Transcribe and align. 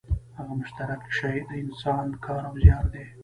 هغه 0.37 0.53
مشترک 0.61 1.03
شی 1.17 1.37
د 1.47 1.51
انسان 1.63 2.07
کار 2.25 2.43
او 2.49 2.55
زیار 2.61 2.85
دی 2.93 3.05